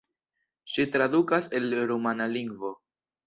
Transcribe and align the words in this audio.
Ŝi 0.75 0.85
tradukas 0.95 1.49
el 1.59 1.77
rumana 1.91 2.29
lingvo. 2.35 2.73